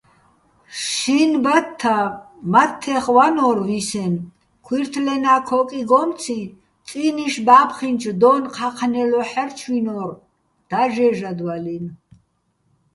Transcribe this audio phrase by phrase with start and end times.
[0.91, 1.97] შინ ბათთა
[2.53, 4.27] მათთეხ ვანო́რ ვისენო̆,
[4.65, 6.39] ქუჲრთლენა ქოკიგომციჼ
[6.87, 10.11] წინი́შ ბა́ფხინჩო დო́ნ ჴაჴნელო ჰ̦არჩვინო́რ
[10.69, 11.93] დაჟე́ჟადვალინო̆.